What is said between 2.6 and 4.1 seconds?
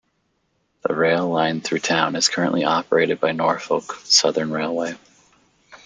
operated by Norfolk